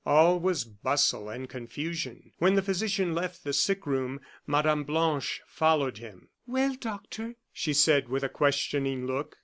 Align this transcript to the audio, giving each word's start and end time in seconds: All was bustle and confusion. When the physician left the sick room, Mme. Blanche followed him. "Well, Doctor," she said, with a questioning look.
All 0.03 0.39
was 0.39 0.63
bustle 0.63 1.29
and 1.29 1.47
confusion. 1.47 2.31
When 2.39 2.55
the 2.55 2.63
physician 2.63 3.13
left 3.13 3.43
the 3.43 3.53
sick 3.53 3.85
room, 3.85 4.19
Mme. 4.47 4.81
Blanche 4.81 5.41
followed 5.45 5.99
him. 5.99 6.29
"Well, 6.47 6.73
Doctor," 6.73 7.35
she 7.53 7.73
said, 7.73 8.09
with 8.09 8.23
a 8.23 8.29
questioning 8.29 9.05
look. 9.05 9.37